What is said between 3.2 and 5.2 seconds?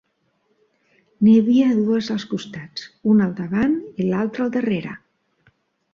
al davant i l'altra al darrere.